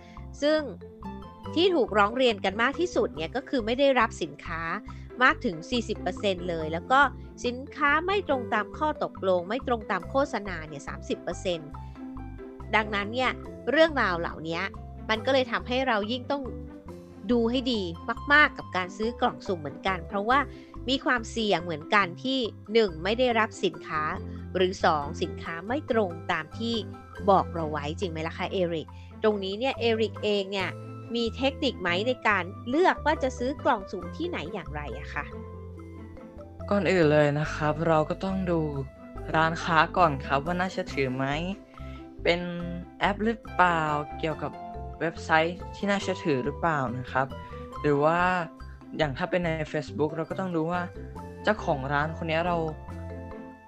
[0.42, 0.60] ซึ่ง
[1.54, 4.62] ที่ถูกร้องเรียนกันมากที่สุดเนี่ยก็คือไม่ได้รับสินค้า
[5.22, 5.56] มากถึง
[6.02, 7.00] 40%เลย แล้วก็
[7.44, 10.82] สินค้าไม่ตรงตามข้อตกลง ไม่ตรงตามโฆษณาเนี่ย
[11.78, 13.30] 30%ดังนั้นเนี่ย
[13.70, 14.60] เรื่องราวเหล่านี้
[15.10, 16.42] มันก็เลยทำให้เรายิ่งต้อง
[17.30, 17.82] ดูให้ดี
[18.32, 20.38] มาก ๆ กับการซื้อกล่องสุ่มเหมือนกัน เพราะว่า
[20.88, 22.38] มีความเสี่ยงเหมือนกันที่
[22.72, 23.02] 1.
[23.02, 24.02] ไม่ได้รับสินค้า
[24.54, 25.22] หรือ 2.
[25.22, 26.74] สินค้าไม่ตรงตามที่
[27.30, 28.88] บอกเราไว้จริงไหมล่ะคะเอริก
[29.22, 30.70] ตรงนี้เนี่ยเอริกเองเนี่ย
[31.14, 35.24] มีเทคนิคไหมในการเลือกว่าจะซื้อกล่องสุ่มที่ไหนอย่างไรอะคะ
[36.70, 38.60] ก่อนอื่นเลยนะครับ เราก็ต้องดู
[39.34, 41.26] ร้านค้าก่อนครับว่าน่าเชื่อถือไหม
[42.22, 42.40] เป็น
[43.00, 43.82] แอปหรือเปล่า
[44.18, 44.52] เกี่ยวกับ
[45.00, 47.26] เว็บไซต์ที่น่าเชื่อถือหรือเปล่านะครับ
[47.80, 48.20] หรือว่า
[48.98, 50.80] อย่างถ้าเป็นใน Facebook เราก็ต้องดูว่า
[51.44, 52.56] เจ้าของร้านคนนี้เรา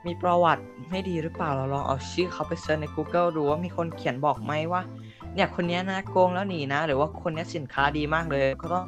[0.06, 4.82] มีประวัติไม่ดีหรือเปล่าเราลองเอาชื่อเขาไป search ใน Google ดูว่ามีคนเขียนบอกไหมว่า
[5.34, 8.86] เนี่ยคนนี้นะโกงแล้วหนีนะ หรือว่าคนนี้สินค้าดีมากเลย ก็ต้อง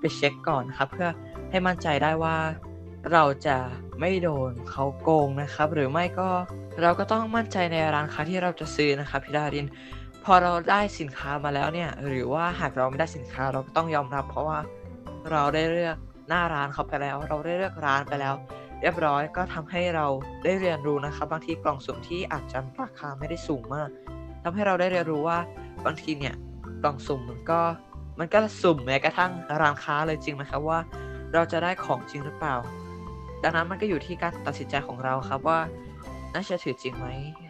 [0.00, 1.08] ไปเช็คก่อนครับ เพื่อ
[1.50, 2.36] ให้มั่นใจได้ว่า
[3.12, 3.56] เราจะ
[4.00, 6.28] ไม่โดนเขาโกงนะครับ หรือไม่ก็
[6.82, 9.66] เราก็ต้องมั่นใจในร้านค้าที่เราจะซื้อนะครับพี่ดาริน
[10.24, 14.58] พอเราได้สินค้ามาแล้วเนี่ย หรือว่าหากเราไม่ได้สินค้าเราก็ต้องยอมรับ เพราะว่า
[15.30, 15.96] เราได้เลือก
[16.28, 18.34] หน้าร้านเขาไปแล้ว เราได้เลือกร้านไปแล้ว
[18.80, 20.06] เรียบร้อยก็ทำให้เรา
[20.44, 23.88] ได้เรียนรู้นะครับ บางทีกล่องสุ่มที่อาจจะราคาไม่ได้สูงมาก
[24.42, 25.38] ทำให้เราได้เรียนรู้ว่า
[25.84, 26.34] บางทีเนี่ย
[26.82, 27.60] กล่องสุ่มมันก็
[28.18, 30.78] มันก็สุ่มแม้กระทั่งร้านค้าเลยจริงนะครับว่า
[31.32, 32.56] เราจะได้ของจริงหรือเปล่า
[33.42, 35.58] ดังนั้นมันก็อยู่ที่การตัดสินใจของเราครับว่า
[36.34, 37.06] น่าจะถือจริงไหม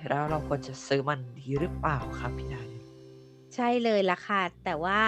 [0.08, 2.75] แล้วเราควรจะซื้อมันดีหรือเปล่าครับพี่ดา
[3.56, 5.00] ใช่เลยล่ะค่ะ แต่ว่า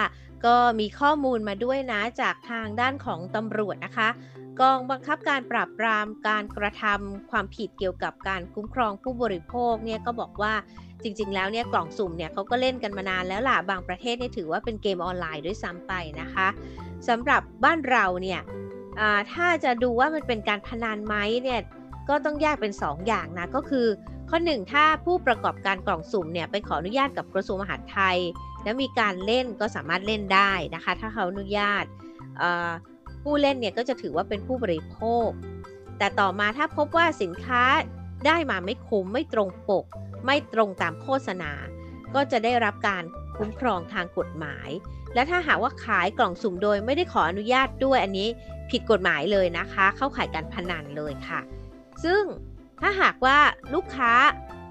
[0.45, 4.09] ก็มีข้อมูลมาด้วยนะจากทางด้านของตำรวจนะคะ
[4.61, 10.53] กองบังคับการปราบปรามการกระทำความผิดเกี่ยวกับการคุ้มครองผู้บริโภคเนี่ยก็บอกว่า
[11.03, 16.47] จริง ๆ แล้วเนี่ยกล่องสุ่มเนี่ยเขาก็เล่นกันมานานแล้วล่ะ บางประเทศเนี่ยถือว่าเป็นเกมออนไลน์ด้วยซ้ำไปนะคะ
[17.07, 18.41] สำหรับบ้านเราเนี่ย
[19.33, 21.59] ถ้าจะดูว่ามันเป็นการพนันไหมเนี่ย
[22.09, 23.87] ก็ต้องแยกเป็น2ออย่างนะก็คือ
[24.29, 28.17] ข้อ 1 ถ้าผู้ประกอบการกล่องสุ่มเนี่ยไปขออนุญาตกับกระทรวงมหาดไทย
[28.63, 31.83] แล้วมีการเล่นก็สามารถเล่นได้นะคะ ถ้าเขาอนุญาต
[33.23, 35.29] ผู้เล่นเนี่ยก็จะถือว่าเป็นผู้บริโภค
[35.97, 37.63] แต่ต่อมาถ้าพบว่าสินค้า
[38.25, 39.85] ได้มาไม่คุ้มไม่ตรงปก
[40.25, 41.51] ไม่ตรงตามโฆษณา
[42.15, 43.03] ก็จะได้รับการ
[43.37, 44.69] คุ้มครองทางกฎหมาย
[45.13, 48.27] และถ้าหากว่าขายกล่องสุ่มโดยไม่ได้ขออนุญาตด้วยอันนี้
[48.71, 51.39] ผิดกฎหมายเลยนะคะ เข้าข่ายการพนันเลยค่ะ
[52.03, 52.23] ซึ่ง
[52.81, 53.37] ถ้าหากว่า
[53.73, 54.13] ลูกค้า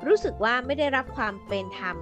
[0.07, 1.97] รู้สึกว่าไม่ได้รับความเป็นธรรม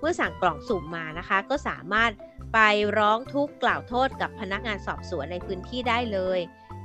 [0.00, 2.10] เมื่อสั่งกล่องสุ่มมานะคะ ก็สามารถ
[2.54, 2.58] ไป
[2.98, 6.40] ร้องทุกข์กล่าวโทษกับพนักงานสอบสวนในพื้นที่ได้เลย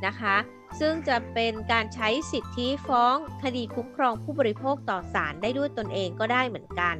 [0.05, 0.35] นะคะ
[0.79, 6.95] ซึ่งจะเป็นการใช้สิทธิฟ้องคดีคุ้มครองผู้บริโภคต่อศาลได้ด้วยตนเองก็ได้เหมือนกัน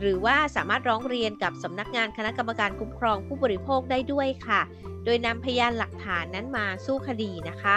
[0.00, 4.60] หรือว่าสามารถร้องเรียนกับสำนักงานคณะกรรมการคุ้มครองผู้บริโภคได้ด้วยค่ะ
[5.04, 7.76] โดยนำพยานหลักฐานนั้นมาสู้คดีนะคะ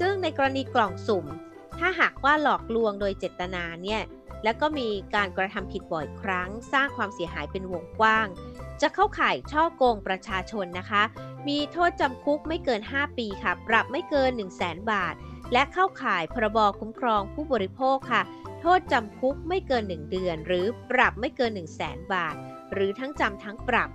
[0.00, 1.26] ซึ่งในกรณีกล่องสุ่ม
[1.80, 4.02] ถ้าหากว่าหลอกลวงโดยเจตนาเนี่ย
[4.44, 8.26] แล้วก็มีการกระทำผิดบ่อยครั้ง สร้างความเสียหายเป็นวงกว้าง
[8.80, 11.02] จะเข้าข่ายช่อโกงประชาชนนะคะ
[11.48, 15.14] มีโทษจำคุกไม่เกิน 5 ปีค่ะ ปรับไม่เกิน 1 0 0 0 0แบาท
[15.52, 18.22] และเข้าข่ายพรบคุ้มครองผู้บริโภคค่ะ
[18.60, 22.34] โทษจำคุกไม่เกิน 1 เดือน หรือปรับไม่เกิน 1 0 0 0 0แบาท
[22.72, 23.90] หรือทั้งจำทั้งปรับ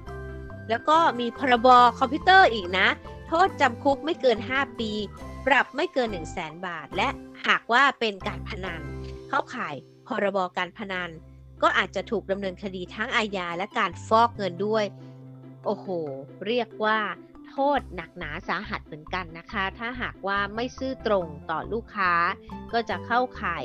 [0.69, 1.67] แล้วก็มีพรบ
[2.00, 2.88] คอมพิวเตอร์อีกนะ
[3.28, 4.91] โทษจำคุกไม่เกิน 5 ปี
[5.48, 7.10] ปรับไม่เกิน 1 0 0 0 0แบาท และ
[7.48, 8.82] หากว่าเป็นการพนัน
[9.30, 9.76] เข้าข่าย
[10.08, 11.12] พรบการพนัน
[11.62, 14.86] ก็อาจจะถูกดำเนินคดีทั้งอาญาและการฟอกเงินด้วย
[15.66, 15.88] โอ้โห
[16.48, 17.00] เรียกว่า
[17.50, 22.14] โทษหนักหนาสาหัสเหมือนกันนะคะ ถ้าหากว่าไม่ซื่อตรงต่อลูกค้า
[22.74, 23.64] ก็จะเข้าข่าย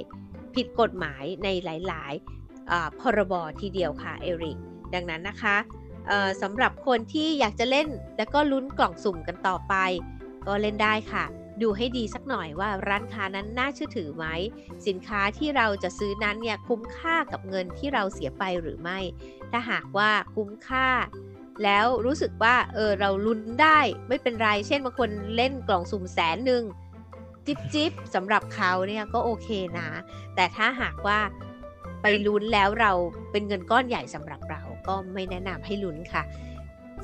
[0.54, 2.12] ผิดกฎหมายในหลาย
[2.56, 4.58] ๆ พรบทีเดียวค่ะเอริก
[4.94, 5.56] ดังนั้นนะคะ
[6.42, 9.74] สำหรับคนที่อยากจะเล่นแล้วก็ลุ้นกล่องสุ่มกันต่อไป
[10.46, 11.24] ก็เล่นได้ค่ะ
[11.62, 14.26] ดูให้ดีสักหน่อยว่าร้านค้านั้นน่าเชื่อถือไหม
[14.86, 18.98] สินค้าที่เราจะซื้อนั้นเนี่ยคุ้มค่ากับเงินที่เราเสียไปหรือไม่
[19.50, 20.88] ถ้าหากว่าคุ้มค่า
[21.64, 26.62] แล้วรู้สึกว่าเออเราลุ้นได้ไม่เป็นไร เช่นบางคนเล่นกล่องสุ่มแสนหนึ่ง
[27.46, 29.88] จิบจิบสำหรับเขาเนี่ยก็โอเคนะ
[30.34, 31.18] แต่ถ้าหากว่า
[32.02, 32.92] ไปลุ้นแล้วเรา
[33.32, 36.22] เป็นเงินก้อนใหญ่สำหรับเราก็ไม่แนะนำให้ลุ้นค่ะ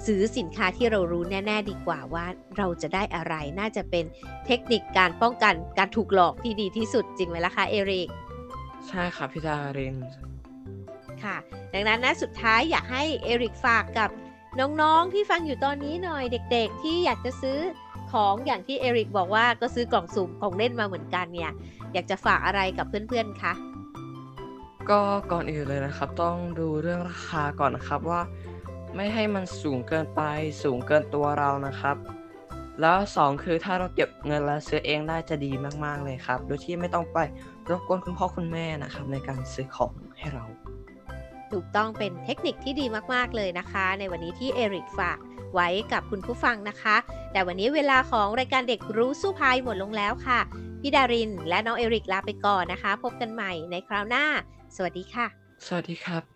[0.07, 4.05] ซื้อสินค้าที่เรารู้แน่ ๆ ดีกว่าว่าเราจะได้อะไรน่าจะเป็น
[4.47, 8.09] เทคนิคการป้องกันการถูกหลอกที่ดีที่สุดจริงไหมล่ะคะเอริก
[8.89, 9.97] ใช่ค่ะพี่ดาริน
[11.25, 11.37] ค่ะ
[11.73, 14.11] ดังนั้นนะสุดท้ายอยากให้เอริกฝากกับ
[14.61, 17.59] น้องๆที่ฟังอยู่ตอนนี้หน่อยเด็ก ๆ ที่อยากจะซื้อ
[18.13, 21.53] ของอย่างที่เอริกบอกว่าก็ซื้อกล่องสุ่มของเล่นมาเหมือนกันเนี่ย
[21.93, 23.53] อยากจะฝากอะไรกับเพื่อนๆคะ
[24.91, 25.01] ก็
[25.33, 28.21] ก่อนอื่นเลยนะครับ ต้องดูเรื่องราคาก่อนนะครับว่า
[28.97, 30.23] ไม่ให้มันสูงเกินไป
[30.63, 31.97] สูงเกินตัวเรานะครับ
[32.81, 35.53] แล้ว2คือถ้าเราเก็บเงินแล้วซื้อเองได้จะดี
[35.85, 37.19] มากๆเลยครับ โดยที่ไม่ต้องไป
[37.71, 40.45] รบกวนคุณพ่อคุณแม่นะครับ ในการซื้อของให้เรา
[41.53, 45.19] ถูกต้องเป็นเทคนิคที่ดีมากๆเลยนะคะ ในวันนี้ที่เอริกฝาก
[45.55, 46.97] ไว้กับคุณผู้ฟังนะคะ
[47.33, 50.41] แต่วันนี้เวลาของรายการเด็กรู้สู้ภัยหมดลงแล้วค่ะ
[50.81, 54.25] พี่ดาริน และน้องเอริกลาไปก่อนนะคะ พบกันใหม่ในคราวหน้า
[54.77, 55.27] สวัสดีค่ะ
[55.67, 56.36] สวัสดีครับ